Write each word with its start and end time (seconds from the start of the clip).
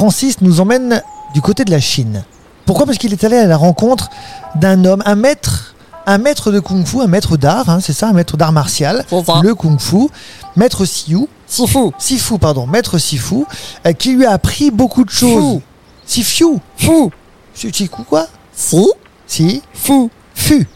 Francis 0.00 0.40
nous 0.40 0.62
emmène 0.62 1.02
du 1.34 1.42
côté 1.42 1.62
de 1.62 1.70
la 1.70 1.78
Chine. 1.78 2.24
Pourquoi? 2.64 2.86
Parce 2.86 2.96
qu'il 2.96 3.12
est 3.12 3.22
allé 3.22 3.36
à 3.36 3.44
la 3.44 3.58
rencontre 3.58 4.08
d'un 4.54 4.86
homme, 4.86 5.02
un 5.04 5.14
maître, 5.14 5.74
un 6.06 6.16
maître 6.16 6.50
de 6.50 6.58
kung-fu, 6.58 7.02
un 7.02 7.06
maître 7.06 7.36
d'art, 7.36 7.68
hein, 7.68 7.80
c'est 7.82 7.92
ça, 7.92 8.08
un 8.08 8.14
maître 8.14 8.38
d'art 8.38 8.50
martial, 8.50 9.04
le 9.10 9.54
kung-fu, 9.54 10.08
maître 10.56 10.86
Sifu, 10.86 11.26
Sifu. 11.46 11.90
Sifu, 11.98 12.38
pardon, 12.38 12.66
maître 12.66 12.96
Sifu, 12.96 13.44
euh, 13.86 13.92
qui 13.92 14.14
lui 14.14 14.24
a 14.24 14.30
appris 14.30 14.70
beaucoup 14.70 15.04
de 15.04 15.10
choses. 15.10 15.60
Sifu, 16.06 16.46
Fu. 16.78 17.10
Sifu 17.52 17.86
quoi? 18.08 18.26
Si. 18.54 18.82
Si, 19.26 19.60
Fu. 19.74 20.08
Fu. 20.34 20.66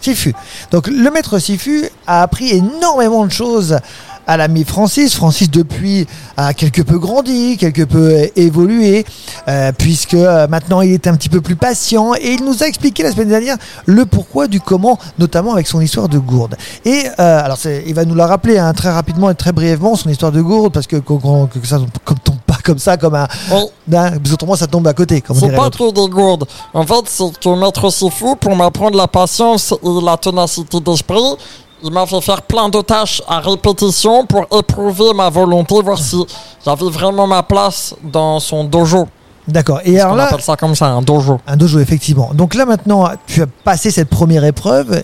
Sifu. 0.00 0.34
Donc 0.72 0.88
le 0.88 1.08
maître 1.12 1.38
Sifu 1.38 1.88
a 2.08 2.22
appris 2.22 2.48
énormément 2.48 3.24
de 3.26 3.30
choses 3.30 3.78
à 4.26 4.36
l'ami 4.36 4.64
Francis. 4.64 5.14
Francis 5.14 5.50
depuis 5.50 6.06
a 6.36 6.52
quelque 6.54 6.82
peu 6.82 6.98
grandi, 6.98 7.56
quelque 7.56 7.82
peu 7.82 8.28
évolué, 8.36 9.04
euh, 9.48 9.72
puisque 9.76 10.14
euh, 10.14 10.46
maintenant 10.48 10.80
il 10.80 10.92
est 10.92 11.06
un 11.06 11.14
petit 11.16 11.28
peu 11.28 11.40
plus 11.40 11.56
patient 11.56 12.14
et 12.14 12.32
il 12.32 12.44
nous 12.44 12.62
a 12.62 12.66
expliqué 12.66 13.02
la 13.02 13.12
semaine 13.12 13.28
dernière 13.28 13.56
le 13.86 14.06
pourquoi 14.06 14.48
du 14.48 14.60
comment, 14.60 14.98
notamment 15.18 15.52
avec 15.52 15.66
son 15.66 15.80
histoire 15.80 16.08
de 16.08 16.18
gourde. 16.18 16.56
Et 16.84 17.04
euh, 17.18 17.44
alors 17.44 17.58
il 17.64 17.94
va 17.94 18.04
nous 18.04 18.14
la 18.14 18.26
rappeler 18.26 18.58
hein, 18.58 18.72
très 18.72 18.90
rapidement 18.90 19.30
et 19.30 19.34
très 19.34 19.52
brièvement 19.52 19.94
son 19.96 20.08
histoire 20.10 20.32
de 20.32 20.40
gourde 20.40 20.72
parce 20.72 20.86
que, 20.86 20.96
que 20.96 21.66
ça 21.66 21.78
comme 22.04 22.18
tombe 22.18 22.36
pas 22.46 22.58
comme 22.64 22.78
ça 22.78 22.96
comme 22.96 23.14
un, 23.14 23.28
Oui. 23.52 23.60
d'un- 23.86 24.10
parce 24.10 24.30
qu'autrement 24.30 24.56
ça 24.56 24.66
tombe 24.66 24.86
à 24.88 24.92
côté 24.94 25.22
C'est 25.34 25.54
pas 25.54 25.70
que 25.70 25.92
des 25.92 26.10
gourdes. 26.10 26.46
En 26.74 26.84
fait, 26.84 26.94
c'est 27.06 27.38
que 27.40 27.60
Maître 27.60 27.90
Sifu, 27.90 28.36
pour 28.40 28.56
m'apprendre 28.56 28.96
la 28.96 29.06
patience 29.06 29.72
et 29.72 30.04
la 30.04 30.16
ténacité 30.16 30.80
d'esprit, 30.80 31.36
il 31.82 31.90
m'a 31.90 32.06
fait 32.06 32.20
faire 32.20 32.42
plein 32.42 32.68
de 32.68 32.80
tâches 32.80 33.22
à 33.28 33.40
répétition 33.40 34.26
pour 34.26 34.46
éprouver 34.56 35.12
ma 35.14 35.28
volonté, 35.30 35.80
voir 35.82 35.98
si 35.98 36.24
j'avais 36.64 36.90
vraiment 36.90 37.26
ma 37.26 37.42
place 37.42 37.94
dans 38.02 38.40
son 38.40 38.64
dojo. 38.64 39.06
D'accord. 39.46 39.80
Et 39.84 40.00
alors 40.00 40.12
qu'on 40.12 40.16
là, 40.16 40.24
appelle 40.26 40.42
ça 40.42 40.56
comme 40.56 40.74
ça, 40.74 40.86
un 40.86 41.02
dojo? 41.02 41.38
Un 41.46 41.56
dojo, 41.56 41.78
effectivement. 41.78 42.30
Donc 42.34 42.54
là 42.54 42.66
maintenant, 42.66 43.08
tu 43.26 43.42
as 43.42 43.46
passé 43.46 43.90
cette 43.90 44.08
première 44.08 44.44
épreuve 44.44 45.02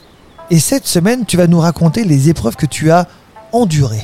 et 0.50 0.58
cette 0.58 0.86
semaine, 0.86 1.24
tu 1.24 1.36
vas 1.36 1.46
nous 1.46 1.60
raconter 1.60 2.04
les 2.04 2.28
épreuves 2.28 2.56
que 2.56 2.66
tu 2.66 2.90
as 2.90 3.06
endurées. 3.52 4.02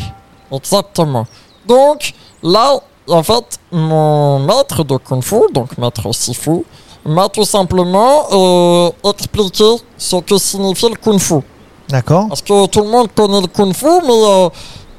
Exactement. 0.52 1.27
Donc, 1.66 2.14
là, 2.42 2.80
en 3.08 3.22
fait, 3.22 3.58
mon 3.72 4.39
maître 4.41 4.84
de 4.84 4.96
Kung 4.96 5.22
Fu, 5.22 5.36
donc 5.52 5.77
maître 5.77 6.11
Sifu, 6.14 6.64
m'a 7.05 7.28
tout 7.28 7.44
simplement 7.44 8.27
euh, 8.33 8.91
expliqué 9.11 9.64
ce 9.96 10.16
que 10.16 10.39
signifiait 10.39 10.91
le 10.91 10.96
Kung 10.96 11.19
Fu. 11.19 11.36
D'accord 11.89 12.27
Parce 12.28 12.42
que 12.42 12.67
tout 12.67 12.81
le 12.83 12.89
monde 12.89 13.08
connaît 13.14 13.41
le 13.41 13.47
Kung 13.47 13.72
Fu, 13.75 13.86
mais 14.06 14.12
euh, 14.12 14.48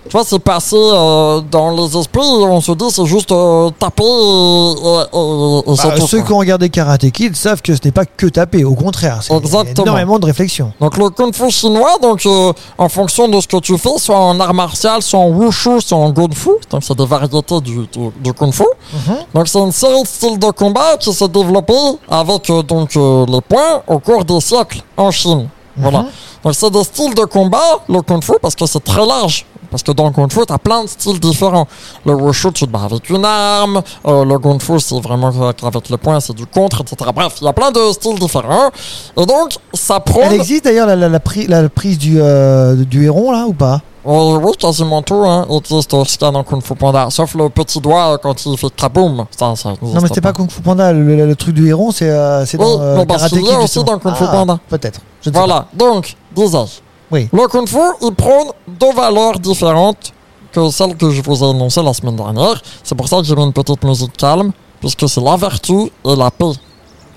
tu 0.06 0.14
vois, 0.14 0.23
c'est 0.26 0.40
passé 0.40 0.76
euh, 0.76 1.40
dans 1.52 1.70
les 1.76 1.96
esprits 1.96 2.22
on 2.26 2.62
se 2.62 2.72
dit 2.72 2.86
c'est 2.90 3.06
juste 3.06 3.31
euh, 3.31 3.70
taper 3.78 4.02
et, 4.04 4.08
et- 4.08 5.68
et- 5.68 5.72
et 5.72 5.76
c'est 5.76 5.88
Bah, 5.90 5.96
tout, 6.00 6.08
Ceux 6.08 6.18
quoi. 6.20 6.26
qui 6.28 6.34
ont 6.34 6.38
regardé 6.40 6.70
Karate 6.70 7.12
Kid 7.12 7.36
savent 7.36 7.62
que 7.62 7.76
ce 7.76 7.81
n'est 7.86 7.92
pas 7.92 8.06
que 8.06 8.26
taper, 8.26 8.64
au 8.64 8.73
contraire, 8.73 9.20
c'est 9.22 9.34
énormément 9.80 10.18
de 10.18 10.26
réflexion. 10.26 10.72
Donc 10.81 10.98
le 10.98 11.09
Kung 11.12 11.31
Fu 11.36 11.52
chinois, 11.52 11.98
donc 12.02 12.26
euh, 12.26 12.54
en 12.80 12.90
fonction 12.90 13.28
de 13.28 13.40
ce 13.40 13.48
que 13.48 13.58
tu 13.58 13.78
fais, 13.78 13.98
soit 14.00 14.18
en 14.18 14.40
art 14.40 14.53
martial, 14.56 15.03
soit 15.03 15.20
en 15.20 15.30
Wushu, 15.30 15.80
soit 15.81 15.98
en 15.98 16.09
Gun 16.09 16.31
Fu, 16.34 16.50
donc 16.72 16.84
c'est 16.84 16.98
des 16.98 17.06
variétés 17.06 17.62
du, 17.62 17.86
du, 17.88 18.09
du 18.20 18.34
Kung 18.34 18.52
Fu. 18.52 18.64
Mhm. 18.94 19.16
Donc 19.36 19.48
c'est 19.48 19.59
une 19.59 19.72
série 19.72 20.02
de 20.02 20.08
styles 20.08 20.40
de 20.40 20.50
combat 20.50 20.98
qui 21.00 21.14
s'est 21.14 21.28
développée 21.28 21.74
avec 22.09 22.52
donc 22.68 22.96
les 22.96 23.42
points 23.48 23.81
au 23.88 24.00
cours 24.00 24.26
des 24.26 24.40
siècles 24.42 24.81
en 24.98 25.12
Chine. 25.12 25.48
Voilà. 25.80 25.99
Mhm. 25.99 26.08
Donc 26.44 26.55
c'est 26.55 26.69
des 26.69 26.83
styles 26.83 27.13
de 27.16 27.25
combat, 27.25 27.80
le 27.88 28.02
Kung 28.02 28.23
Fu, 28.23 28.33
parce 28.41 28.55
que 28.55 28.66
c'est 28.66 28.83
très 28.83 29.05
large. 29.05 29.45
Parce 29.72 29.83
que 29.83 29.91
dans 29.91 30.05
le 30.08 30.11
Kung 30.11 30.31
Fu, 30.31 30.39
tu 30.47 30.52
as 30.53 30.58
plein 30.58 30.83
de 30.83 30.89
styles 30.89 31.19
différents. 31.19 31.67
Le 32.03 32.16
Wushu, 32.16 32.52
tu 32.52 32.66
te 32.66 32.72
bats 32.72 32.85
avec 32.85 33.08
une 33.11 33.23
arme. 33.23 33.81
Euh, 34.07 34.25
le 34.25 34.39
Kung 34.39 34.59
Fu, 34.59 34.79
c'est 34.79 35.00
vraiment 35.00 35.28
avec 35.63 35.89
les 35.89 35.97
points, 35.97 36.19
c'est 36.19 36.34
du 36.34 36.47
contre, 36.47 36.81
etc. 36.81 37.12
Bref, 37.13 37.35
il 37.41 37.45
y 37.45 37.47
a 37.47 37.53
plein 37.53 37.69
de 37.72 37.91
styles 37.91 38.18
différents. 38.18 38.72
Et 39.16 39.25
donc, 39.28 39.51
ça 39.73 40.00
prône... 40.00 40.23
Elle 40.25 40.34
existe 40.34 40.63
d'ailleurs 40.63 40.88
la, 40.88 40.95
la- 40.95 41.09
la 41.09 41.19
pri- 41.19 41.47
la 41.47 41.69
prise 41.69 42.00
du, 42.00 42.18
euh, 42.19 42.75
du 42.78 43.06
héron, 43.06 43.31
là, 43.31 43.45
ou 43.47 43.53
pas? 43.53 43.81
Oui, 44.12 44.40
oui, 44.44 44.52
quasiment 44.58 45.03
tout 45.03 45.24
hein, 45.25 45.46
existe 45.52 45.92
ce 46.03 46.18
qu'il 46.18 46.25
y 46.25 46.30
a 46.30 46.31
dans 46.31 46.44
Kung 46.44 46.64
Fu 46.64 46.74
Panda. 46.74 47.09
Sauf 47.12 47.36
le 47.36 47.47
petit 47.50 47.80
doigt 47.80 48.14
euh, 48.14 48.18
quand 48.18 48.44
il 48.46 48.58
fait 48.58 48.70
kaboom. 48.75 49.25
Ça, 49.38 49.56
ça 49.56 49.70
Non, 49.81 50.02
mais 50.02 50.08
c'était 50.08 50.20
pas 50.22 50.34
Kung 50.34 50.50
Fu 50.50 50.62
Panda, 50.62 50.92
le, 50.92 51.03
le- 51.16 51.28
le 51.28 51.36
truc 51.36 51.53
du 51.53 51.68
héron, 51.68 51.92
c'est 51.92 52.09
euh, 52.09 52.44
Oui, 52.53 52.58
dans 52.58 52.81
euh, 52.81 52.98
mais 52.98 53.06
parce 53.06 53.30
Karate 53.30 53.46
Kid, 53.46 53.58
aussi 53.64 53.84
dans 53.84 54.00
Kung 54.00 54.16
Fu 54.16 54.24
Ah, 54.28 54.31
Panda. 54.31 54.59
Peut-être. 54.68 55.00
Voilà, 55.31 55.66
donc, 55.74 56.16
disais-je. 56.36 56.81
Oui. 57.12 57.30
Le 57.31 57.48
Kung 57.48 57.68
Fu, 57.68 57.78
il 58.02 58.12
prône 58.16 58.48
deux 58.68 58.94
valeurs 58.94 59.38
différentes 59.40 60.12
que 60.52 60.69
celles 60.72 60.96
que 60.98 61.12
je 61.12 61.22
vous 61.22 61.44
ai 61.44 61.50
énoncées 61.52 61.84
la 61.84 61.94
semaine 61.94 62.16
dernière. 62.16 62.59
C'est 62.84 62.96
pour 62.96 63.08
ça 63.08 63.18
que 63.18 63.24
j'ai 63.25 63.36
mis 63.36 63.44
une 63.44 63.53
petite 63.53 63.84
musique 63.84 64.18
calme, 64.18 64.52
puisque 64.80 65.08
c'est 65.08 65.22
la 65.22 65.36
vertu 65.36 65.92
et 66.03 66.16
la 66.16 66.31
paix. 66.31 66.46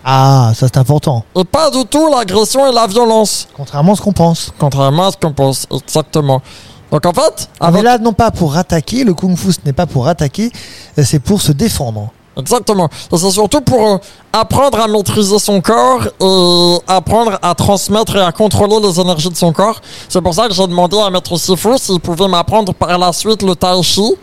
Ah, 0.05 0.51
ça 0.55 0.67
c'est 0.67 0.77
important. 0.79 1.25
Et 1.37 1.45
pas 1.45 1.71
du 1.71 1.85
tout 1.87 2.11
l'agression 2.11 2.69
et 2.71 2.73
la 2.75 2.87
violence, 2.87 3.47
Contrairement 3.57 3.93
à 3.93 3.97
ce 3.97 4.03
qu'on 4.03 4.13
pense. 4.13 4.53
contrairement 4.59 5.07
à 5.07 5.11
ce 5.13 5.17
qu'on 5.17 5.33
pense 5.33 5.67
exactement. 5.71 6.43
Donc 6.93 7.07
en 7.07 7.13
fait, 7.13 7.49
On 7.59 7.65
est 7.65 7.69
avec 7.69 7.83
là 7.83 7.99
non 7.99 8.13
pas 8.13 8.31
pour 8.31 8.55
attaquer, 8.55 9.03
le 9.03 9.15
Kung 9.15 9.35
Fu 9.37 9.51
ce 9.51 9.59
n'est 9.65 9.73
pas 9.73 9.87
pour 9.87 10.07
attaquer, 10.07 10.53
euh, 10.99 11.03
c'est 11.05 11.21
pour 11.21 11.41
se 11.41 11.51
défendre. 11.53 12.11
Exactement. 12.37 12.89
C'est 13.11 13.31
surtout 13.31 13.63
pour 13.63 13.81
euh, 13.81 13.99
apprendre 14.33 14.79
à 14.79 14.89
maîtriser 14.89 15.39
son 15.39 15.61
corps 15.63 16.03
et 16.21 16.77
apprendre 16.87 17.39
à 17.43 17.55
transmettre 17.55 18.17
et 18.17 18.21
à 18.21 18.33
contrôler 18.33 18.79
les 18.87 19.01
énergies 19.01 19.31
de 19.31 19.37
son 19.37 19.53
corps. 19.53 19.81
C'est 20.09 20.21
pour 20.21 20.35
ça 20.35 20.49
que 20.49 20.55
j'ai 20.55 20.67
demandé 20.67 20.99
à 20.99 21.09
Maître 21.11 21.37
Sifu 21.39 21.79
s'il 21.79 22.01
pouvait 22.01 22.29
m'apprendre 22.29 22.75
par 22.75 22.99
la 22.99 23.13
suite 23.13 23.43
le 23.43 23.55
Tai 23.55 23.83
Chi 23.83 24.15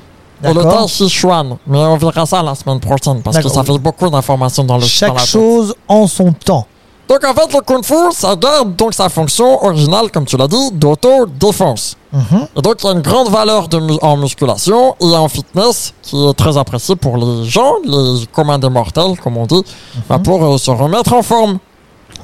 et 0.43 0.53
le. 0.53 0.61
Tai 0.61 0.87
Chi 0.87 1.09
Chuan. 1.09 1.57
Mais 1.67 1.79
on 1.79 1.97
verra 1.97 2.25
ça 2.25 2.41
la 2.43 2.53
semaine 2.55 2.79
prochaine 2.79 3.21
parce 3.23 3.37
que 3.39 3.49
ça 3.49 3.63
fait 3.63 3.77
beaucoup 3.79 4.09
d'informations 4.09 4.63
dans 4.63 4.77
le 4.77 4.85
Chaque 4.85 5.19
chose 5.19 5.73
en 5.87 6.05
son 6.07 6.31
temps. 6.33 6.65
Donc 7.09 7.23
en 7.25 7.33
fait, 7.33 7.53
le 7.53 7.61
Kung 7.61 7.83
Fu, 7.83 7.95
ça 8.11 8.35
garde 8.35 8.75
donc 8.75 8.93
sa 8.93 9.09
fonction 9.09 9.63
originale, 9.65 10.11
comme 10.11 10.25
tu 10.25 10.37
l'as 10.37 10.47
dit, 10.47 10.71
d'auto-défense. 10.73 11.97
Mhm. 12.13 12.47
Et 12.55 12.61
donc, 12.61 12.75
il 12.83 12.85
y 12.85 12.89
a 12.89 12.91
une 12.93 13.01
grande 13.01 13.29
valeur 13.29 13.67
de 13.67 13.79
mu- 13.79 13.97
en 14.01 14.15
musculation 14.17 14.95
et 15.01 15.15
en 15.15 15.27
fitness 15.27 15.93
qui 16.03 16.23
est 16.27 16.33
très 16.35 16.55
appréciée 16.57 16.95
pour 16.95 17.17
les 17.17 17.45
gens, 17.45 17.73
les 17.83 18.27
communs 18.31 18.59
des 18.59 18.69
mortels, 18.69 19.19
comme 19.23 19.37
on 19.37 19.47
dit, 19.47 19.63
bah, 20.07 20.17
Mhm. 20.17 20.23
pour 20.23 20.43
euh, 20.45 20.57
se 20.59 20.69
remettre 20.69 21.13
en 21.13 21.23
forme. 21.23 21.57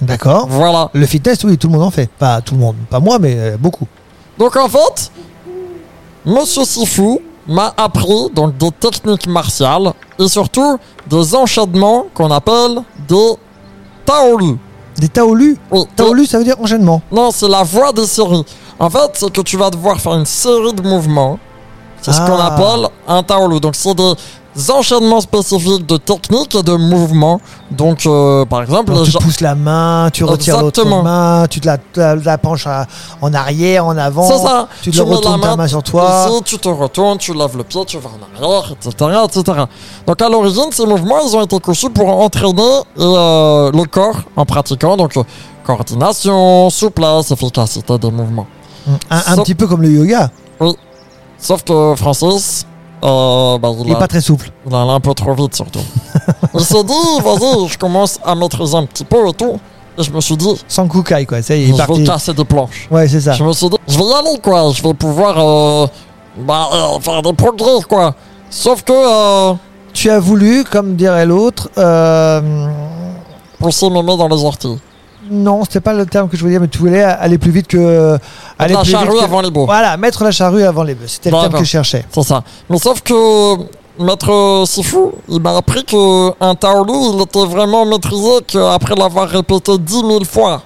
D'accord. 0.01 0.45
Voilà. 0.49 0.89
Le 0.93 1.05
fitness, 1.07 1.43
oui, 1.45 1.57
tout 1.57 1.67
le 1.67 1.73
monde 1.73 1.83
en 1.83 1.91
fait. 1.91 2.09
Pas 2.19 2.41
tout 2.41 2.53
le 2.53 2.59
monde, 2.59 2.75
pas 2.89 2.99
moi, 2.99 3.17
mais 3.19 3.35
euh, 3.37 3.57
beaucoup. 3.57 3.87
Donc, 4.37 4.55
en 4.55 4.67
fait, 4.69 5.11
Monsieur 6.25 6.63
Sifu 6.65 7.19
m'a 7.47 7.73
appris 7.77 8.29
donc 8.33 8.57
des 8.57 8.71
techniques 8.71 9.27
martiales 9.27 9.93
et 10.19 10.27
surtout 10.27 10.77
des 11.07 11.35
enchaînements 11.35 12.05
qu'on 12.13 12.29
appelle 12.31 12.81
des 13.07 13.33
Taolu. 14.05 14.57
Des 14.97 15.09
taolus. 15.09 15.57
Oui, 15.71 15.81
Taolu, 15.95 16.25
ça 16.25 16.37
veut 16.37 16.43
dire 16.45 16.55
enchaînement. 16.59 17.01
Non, 17.11 17.29
c'est 17.31 17.47
la 17.49 17.63
voie 17.63 17.91
des 17.91 18.05
séries. 18.05 18.45
En 18.79 18.89
fait, 18.89 19.11
c'est 19.13 19.31
que 19.31 19.41
tu 19.41 19.57
vas 19.57 19.69
devoir 19.69 19.99
faire 19.99 20.13
une 20.15 20.25
série 20.25 20.73
de 20.73 20.81
mouvements. 20.81 21.37
C'est 22.01 22.13
ce 22.13 22.19
qu'on 22.21 22.37
Ah. 22.37 22.47
appelle 22.53 22.87
un 23.07 23.23
taolu. 23.23 23.59
Donc, 23.59 23.75
c'est 23.75 23.93
des 23.93 24.13
enchaînements 24.69 25.21
spécifiques 25.21 25.85
de 25.85 25.97
techniques 25.97 26.55
et 26.55 26.63
de 26.63 26.73
mouvements. 26.75 27.41
Donc, 27.71 28.05
euh, 28.05 28.45
par 28.45 28.61
exemple, 28.61 28.93
Donc, 28.93 29.05
tu 29.05 29.11
gens- 29.11 29.19
pousses 29.19 29.41
la 29.41 29.55
main, 29.55 30.09
tu 30.13 30.23
retires 30.23 30.61
l'autre 30.61 30.85
main, 30.85 31.45
tu 31.49 31.59
te 31.59 31.67
la, 31.67 31.77
la, 31.95 32.15
la 32.15 32.37
penches 32.37 32.67
à- 32.67 32.85
en 33.21 33.33
arrière, 33.33 33.85
en 33.85 33.97
avant. 33.97 34.27
c'est 34.27 34.37
ça. 34.37 34.67
Tu 34.81 34.91
te 34.91 34.97
mets 35.01 35.09
la 35.09 35.15
retournes 35.15 35.41
ta 35.41 35.55
main 35.57 35.67
sur 35.67 35.83
toi. 35.83 36.27
Ici, 36.29 36.41
tu 36.45 36.57
te 36.59 36.69
retournes, 36.69 37.17
tu 37.17 37.33
lèves 37.33 37.57
le 37.57 37.63
pied, 37.63 37.83
tu 37.85 37.97
vas 37.97 38.09
en 38.09 38.43
arrière, 38.45 38.71
etc., 38.71 39.11
etc. 39.25 39.63
Donc, 40.07 40.21
à 40.21 40.29
l'origine, 40.29 40.65
ces 40.71 40.85
mouvements, 40.85 41.19
ils 41.27 41.35
ont 41.35 41.43
été 41.43 41.59
conçus 41.59 41.89
pour 41.89 42.07
entraîner 42.07 42.81
euh, 42.99 43.71
le 43.71 43.83
corps 43.85 44.19
en 44.35 44.45
pratiquant. 44.45 44.95
Donc, 44.95 45.17
euh, 45.17 45.23
coordination, 45.65 46.69
souplesse, 46.69 47.31
efficacité 47.31 47.97
des 47.97 48.11
mouvements. 48.11 48.47
Un, 49.09 49.17
un 49.17 49.19
Sauf- 49.35 49.43
petit 49.43 49.55
peu 49.55 49.67
comme 49.67 49.81
le 49.81 49.89
yoga. 49.91 50.29
Sauf 51.37 51.63
que 51.63 51.95
Francis, 51.95 52.65
euh, 53.03 53.57
bah, 53.59 53.69
il, 53.79 53.85
Il 53.87 53.91
est 53.91 53.95
a, 53.95 53.99
pas 53.99 54.07
très 54.07 54.21
souple. 54.21 54.49
il 54.67 54.73
allait 54.75 54.91
un 54.91 54.99
peu 54.99 55.13
trop 55.13 55.33
vite 55.33 55.55
surtout. 55.55 55.79
il 56.53 56.59
s'est 56.61 56.83
dit, 56.83 57.21
vas-y, 57.23 57.67
je 57.67 57.77
commence 57.77 58.19
à 58.23 58.33
maîtriser 58.35 58.75
un 58.77 58.85
petit 58.85 59.05
peu 59.05 59.27
et 59.27 59.33
tout. 59.33 59.59
Et 59.97 60.03
je 60.03 60.11
me 60.11 60.19
suis 60.21 60.35
dit, 60.35 60.49
Sans 60.67 60.87
kukai, 60.87 61.25
quoi. 61.25 61.41
Ça 61.41 61.55
y 61.55 61.59
est, 61.59 61.63
il 61.63 61.67
je 61.67 61.73
est 61.73 61.77
vais 61.77 61.85
parti. 61.87 62.03
casser 62.03 62.33
des 62.33 62.43
planches. 62.45 62.87
Ouais, 62.91 63.07
c'est 63.07 63.21
ça. 63.21 63.33
Je 63.33 63.43
me 63.43 63.53
suis 63.53 63.69
dit, 63.69 63.77
je 63.87 63.97
vais 63.97 64.03
y 64.03 64.13
aller 64.13 64.39
quoi, 64.41 64.71
je 64.73 64.81
vais 64.83 64.93
pouvoir 64.93 65.35
euh, 65.37 65.87
bah, 66.37 66.67
euh, 66.73 66.99
faire 66.99 67.21
des 67.21 67.33
progrès 67.33 67.81
quoi. 67.87 68.13
Sauf 68.49 68.83
que 68.83 68.91
euh, 68.93 69.53
Tu 69.93 70.09
as 70.09 70.19
voulu, 70.19 70.63
comme 70.65 70.95
dirait 70.95 71.25
l'autre, 71.25 71.69
euh, 71.77 72.67
pousser 73.59 73.89
mes 73.89 74.03
mains 74.03 74.17
dans 74.17 74.27
les 74.27 74.43
orties. 74.43 74.77
Non, 75.29 75.63
c'était 75.63 75.79
pas 75.81 75.93
le 75.93 76.05
terme 76.05 76.29
que 76.29 76.35
je 76.37 76.41
voulais 76.41 76.53
dire, 76.53 76.61
mais 76.61 76.67
tu 76.67 76.77
voulais 76.79 77.03
aller 77.03 77.37
plus 77.37 77.51
vite 77.51 77.67
que. 77.67 78.17
Aller 78.59 78.73
la 78.73 78.81
plus 78.81 78.87
vite 78.89 78.97
charrue 78.97 79.17
que- 79.19 79.23
avant 79.23 79.41
les 79.41 79.51
beaux. 79.51 79.65
Voilà, 79.65 79.97
mettre 79.97 80.23
la 80.23 80.31
charrue 80.31 80.63
avant 80.63 80.83
les 80.83 80.95
bœufs. 80.95 81.07
C'était 81.07 81.31
le 81.31 81.37
terme 81.39 81.53
que 81.53 81.59
je 81.59 81.63
cherchais. 81.69 82.05
C'est 82.11 82.23
ça. 82.23 82.43
Mais 82.69 82.77
sauf 82.77 83.01
que 83.01 83.13
Maître 83.97 84.63
Sifu, 84.67 84.97
il 85.29 85.39
m'a 85.39 85.55
appris 85.57 85.83
qu'un 85.85 86.55
Taolu, 86.55 86.93
il 87.13 87.21
était 87.21 87.45
vraiment 87.45 87.85
maîtrisé 87.85 88.29
qu'après 88.47 88.95
l'avoir 88.95 89.29
répété 89.29 89.77
dix 89.79 90.03
mille 90.03 90.25
fois. 90.25 90.61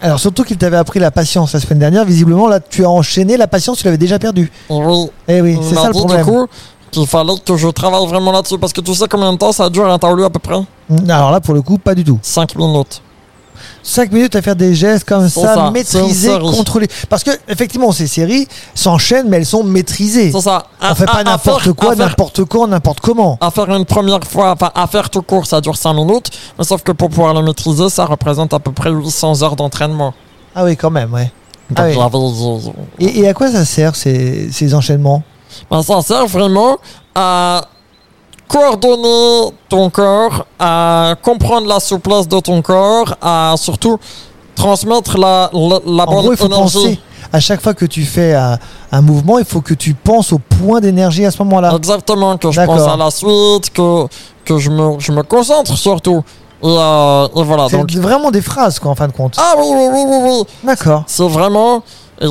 Alors, 0.00 0.18
surtout 0.18 0.44
qu'il 0.44 0.56
t'avait 0.56 0.76
appris 0.78 0.98
la 0.98 1.10
patience 1.10 1.52
la 1.52 1.60
semaine 1.60 1.78
dernière. 1.78 2.04
Visiblement, 2.04 2.48
là, 2.48 2.58
tu 2.58 2.84
as 2.84 2.90
enchaîné 2.90 3.36
la 3.36 3.46
patience, 3.46 3.78
tu 3.78 3.84
l'avais 3.84 3.98
déjà 3.98 4.18
perdue. 4.18 4.50
Et 4.70 4.72
oui, 4.74 5.06
Eh 5.28 5.40
oui, 5.42 5.58
Il 5.60 5.68
c'est 5.68 5.74
ça 5.74 5.88
le 5.88 5.92
problème. 5.92 6.24
Du 6.24 6.30
coup, 6.32 6.46
qu'il 6.90 7.06
fallait 7.06 7.34
que 7.44 7.56
je 7.56 7.68
travaille 7.68 8.06
vraiment 8.06 8.32
là-dessus. 8.32 8.58
Parce 8.58 8.72
que 8.72 8.80
tu 8.80 8.94
sais 8.94 9.06
combien 9.10 9.32
de 9.32 9.38
temps 9.38 9.52
ça 9.52 9.68
dure 9.68 9.86
un 9.90 9.98
taolu 9.98 10.24
à 10.24 10.30
peu 10.30 10.38
près? 10.38 10.56
Alors 11.08 11.30
là, 11.30 11.40
pour 11.40 11.54
le 11.54 11.60
coup, 11.62 11.76
pas 11.78 11.94
du 11.94 12.02
tout. 12.02 12.18
5 12.22 12.56
minutes. 12.56 13.02
5 13.82 14.12
minutes 14.12 14.36
à 14.36 14.42
faire 14.42 14.56
des 14.56 14.74
gestes 14.74 15.06
comme 15.08 15.28
ça, 15.28 15.54
ça, 15.54 15.70
maîtrisés, 15.70 16.38
contrôlés. 16.38 16.88
Parce 17.08 17.22
que, 17.24 17.30
effectivement, 17.48 17.92
ces 17.92 18.06
séries 18.06 18.46
s'enchaînent, 18.74 19.28
mais 19.28 19.38
elles 19.38 19.46
sont 19.46 19.64
maîtrisées. 19.64 20.32
C'est 20.32 20.40
ça. 20.40 20.66
On 20.80 20.94
fait 20.94 21.06
pas 21.06 21.24
n'importe 21.24 21.72
quoi, 21.72 21.94
n'importe 21.94 22.44
quand, 22.44 22.66
n'importe 22.66 23.00
comment. 23.00 23.38
À 23.40 23.50
faire 23.50 23.70
une 23.74 23.84
première 23.84 24.20
fois, 24.24 24.52
enfin 24.52 24.70
à 24.74 24.86
faire 24.86 25.10
tout 25.10 25.22
court, 25.22 25.46
ça 25.46 25.60
dure 25.60 25.76
5 25.76 25.92
minutes. 25.94 26.30
Mais 26.58 26.64
sauf 26.64 26.82
que 26.82 26.92
pour 26.92 27.08
pouvoir 27.10 27.34
le 27.34 27.42
maîtriser, 27.42 27.88
ça 27.88 28.04
représente 28.04 28.52
à 28.54 28.58
peu 28.58 28.72
près 28.72 28.90
800 28.90 29.42
heures 29.42 29.56
d'entraînement. 29.56 30.14
Ah 30.54 30.64
oui, 30.64 30.76
quand 30.76 30.90
même, 30.90 31.12
ouais. 31.12 31.30
Donc 31.70 31.78
Ah 31.78 31.84
oui. 31.86 33.06
et 33.06 33.26
à 33.26 33.34
quoi 33.34 33.50
ça 33.50 33.64
sert 33.64 33.96
ces, 33.96 34.48
ces 34.52 34.74
enchaînements? 34.74 35.22
Ben, 35.70 35.82
ça 35.82 36.00
sert 36.02 36.26
vraiment 36.26 36.76
à 37.14 37.64
coordonner 38.58 39.52
ton 39.68 39.90
corps, 39.90 40.46
à 40.58 41.14
comprendre 41.22 41.66
la 41.66 41.80
souplesse 41.80 42.28
de 42.28 42.38
ton 42.40 42.62
corps, 42.62 43.16
à 43.20 43.54
surtout 43.56 43.98
transmettre 44.54 45.18
la, 45.18 45.50
la, 45.52 45.78
la 45.84 46.02
En 46.04 46.06
bonne 46.06 46.22
gros, 46.22 46.32
il 46.32 46.36
faut 46.36 46.46
énergie. 46.46 46.62
penser. 46.78 47.00
À 47.32 47.40
chaque 47.40 47.60
fois 47.60 47.74
que 47.74 47.84
tu 47.86 48.04
fais 48.04 48.34
un, 48.34 48.56
un 48.92 49.00
mouvement, 49.00 49.38
il 49.40 49.44
faut 49.44 49.60
que 49.60 49.74
tu 49.74 49.94
penses 49.94 50.32
au 50.32 50.38
point 50.38 50.80
d'énergie 50.80 51.24
à 51.26 51.32
ce 51.32 51.42
moment-là. 51.42 51.72
Exactement, 51.74 52.36
que 52.38 52.52
je 52.52 52.60
pense 52.60 52.82
à 52.82 52.96
la 52.96 53.10
suite, 53.10 53.70
que, 53.72 54.06
que 54.44 54.58
je, 54.58 54.70
me, 54.70 55.00
je 55.00 55.10
me 55.10 55.22
concentre 55.24 55.76
surtout. 55.76 56.22
Et, 56.62 56.66
euh, 56.66 57.26
et 57.34 57.42
voilà, 57.42 57.66
C'est 57.68 57.76
donc... 57.78 57.90
vraiment 57.92 58.30
des 58.30 58.40
phrases, 58.40 58.78
quoi, 58.78 58.92
en 58.92 58.94
fin 58.94 59.08
de 59.08 59.12
compte. 59.12 59.34
Ah 59.38 59.54
oui, 59.58 59.66
oui, 59.68 59.86
oui, 59.92 60.02
oui, 60.06 60.16
oui. 60.30 60.42
D'accord. 60.62 61.02
C'est 61.08 61.26
vraiment... 61.28 61.82
et 62.20 62.28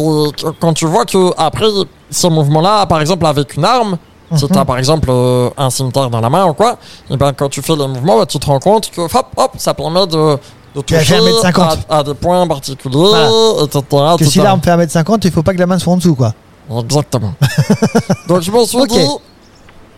quand 0.61 0.73
tu 0.73 0.85
vois 0.85 1.03
que 1.05 1.31
après 1.37 1.67
ce 2.09 2.27
mouvement-là, 2.27 2.85
par 2.85 3.01
exemple 3.01 3.25
avec 3.25 3.55
une 3.57 3.65
arme, 3.65 3.97
si 4.35 4.45
Mhm. 4.45 4.51
tu 4.51 4.57
as 4.57 4.65
par 4.65 4.77
exemple 4.77 5.09
euh, 5.11 5.49
un 5.57 5.69
cimetière 5.69 6.09
dans 6.09 6.21
la 6.21 6.29
main 6.29 6.45
ou 6.45 6.53
quoi, 6.53 6.77
et 7.09 7.17
ben 7.17 7.31
quand 7.33 7.49
tu 7.49 7.61
fais 7.61 7.75
les 7.75 7.87
mouvements, 7.87 8.17
bah, 8.17 8.25
tu 8.25 8.39
te 8.39 8.45
rends 8.45 8.59
compte 8.59 8.89
que 8.91 9.01
hop, 9.01 9.27
hop, 9.37 9.51
ça 9.57 9.73
permet 9.73 10.07
de, 10.07 10.37
toucher 10.73 10.99
fait 11.01 11.19
1m50. 11.19 11.77
à, 11.89 11.97
à 11.99 12.03
des 12.03 12.13
points 12.15 12.47
particuliers, 12.47 12.97
Voilà. 12.97 13.63
etc. 13.65 13.83
Que 14.17 14.25
si 14.25 14.39
l'arme 14.39 14.61
fait 14.61 14.71
1m50, 14.71 15.19
il 15.25 15.31
faut 15.31 15.43
pas 15.43 15.53
que 15.53 15.59
la 15.59 15.67
main 15.67 15.77
soit 15.79 15.93
en 15.93 15.97
dessous, 15.97 16.15
quoi. 16.15 16.33
Exactement. 16.79 17.33
Donc 18.27 18.41
je 18.41 18.51
me 18.51 18.63
suis 18.65 18.87
dit, 18.87 19.07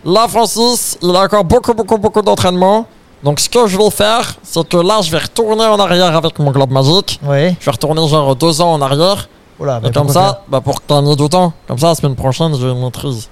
là 0.04 0.26
Francis, 0.28 0.98
il 1.02 1.14
a 1.14 1.20
encore 1.22 1.44
beaucoup, 1.44 1.72
beaucoup, 1.74 1.96
beaucoup 1.98 2.22
d'entraînement. 2.22 2.86
Donc 3.24 3.40
ce 3.40 3.48
que 3.48 3.66
je 3.66 3.76
vais 3.78 3.90
faire, 3.90 4.34
c'est 4.42 4.68
que 4.68 4.76
là 4.76 5.00
je 5.02 5.10
vais 5.10 5.18
retourner 5.18 5.64
en 5.64 5.78
arrière 5.78 6.14
avec 6.14 6.38
mon 6.38 6.50
globe 6.50 6.70
magique. 6.70 7.18
Ouais. 7.24 7.56
Je 7.58 7.64
vais 7.64 7.70
retourner 7.72 8.06
genre 8.08 8.36
deux 8.36 8.60
ans 8.60 8.72
en 8.74 8.82
arrière. 8.82 9.28
Et 9.84 9.90
comme 9.90 10.10
ça, 10.10 10.42
bah 10.48 10.60
pour 10.60 10.80
gagner 10.86 11.16
du 11.16 11.28
temps, 11.30 11.52
comme 11.66 11.78
ça 11.78 11.86
la 11.88 11.94
semaine 11.94 12.14
prochaine 12.14 12.52
une 12.54 12.84
maîtrise. 12.84 13.28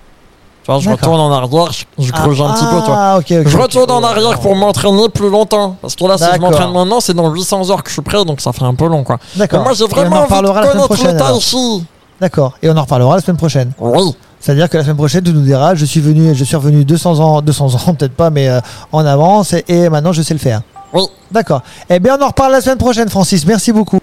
Tu 0.65 0.71
vois, 0.71 0.81
je 0.81 0.89
retourne 0.89 1.21
en 1.21 1.31
arrière, 1.31 1.73
je, 1.73 1.85
je 1.99 2.11
faire 2.11 2.23
creuse 2.23 2.41
un 2.41 2.55
petit 2.55 2.65
peu, 2.65 2.81
tu 2.81 2.87
vois. 2.87 2.97
Ah. 2.97 3.19
Je 3.29 3.59
retourne 3.59 3.91
en 3.91 4.03
arrière 4.03 4.41
pour 4.41 4.57
m'entraîner 4.57 5.11
plus 5.11 5.29
longtemps. 5.29 5.77
Parce 5.83 5.95
que 5.95 6.05
là, 6.07 6.17
si 6.17 6.25
je 6.35 6.41
m'entraîne 6.41 6.73
maintenant, 6.73 7.01
c'est 7.01 7.13
dans 7.13 7.31
800 7.31 7.71
heures 7.71 7.83
que 7.83 7.91
je 7.91 7.95
suis 7.95 8.03
prêt, 8.03 8.25
donc 8.25 8.41
ça 8.41 8.51
fait 8.53 8.65
un 8.65 8.75
peu 8.75 8.87
long, 8.89 9.05
quoi. 9.05 9.19
D'accord. 9.37 9.63
Moi, 9.63 9.73
j'ai 9.75 9.85
vraiment 9.85 10.17
en 10.17 10.19
envie 10.21 10.29
de 10.29 10.35
reparlera 10.35 10.61
la 10.63 10.73
semaine 10.73 10.87
connaître 10.89 10.95
prochaine. 10.95 11.17
le 11.17 11.35
tai 11.35 11.41
chi. 11.41 11.85
D'accord. 12.19 12.53
Et 12.63 12.71
on 12.71 12.77
en 12.79 12.81
reparlera 12.81 13.17
la 13.17 13.21
semaine 13.21 13.37
prochaine. 13.37 13.73
Oui. 13.79 14.15
C'est-à-dire 14.41 14.71
que 14.71 14.79
la 14.79 14.85
semaine 14.85 14.97
prochaine, 14.97 15.23
tu 15.23 15.35
nous 15.35 15.43
diras, 15.43 15.75
je 15.75 15.85
suis 15.85 16.01
venu, 16.01 16.35
je 16.35 16.45
suis 16.45 16.57
revenu 16.57 16.85
200 16.85 17.19
ans, 17.21 17.43
200 17.43 17.67
ans, 17.75 17.95
peut-être 17.99 18.15
pas, 18.15 18.31
mais 18.31 18.49
euh, 18.49 18.61
en 18.91 19.05
avance, 19.05 19.53
et, 19.53 19.65
et 19.69 19.91
maintenant 19.91 20.13
je 20.13 20.23
sais 20.23 20.33
le 20.35 20.41
faire. 20.41 20.63
Oui. 20.95 21.03
D'accord. 21.31 21.61
Eh 21.91 21.99
bien, 21.99 22.17
on 22.19 22.25
en 22.25 22.29
reparle 22.29 22.53
la 22.53 22.61
semaine 22.63 22.79
prochaine, 22.79 23.11
Francis. 23.11 23.45
Merci 23.47 23.73
beaucoup. 23.73 23.99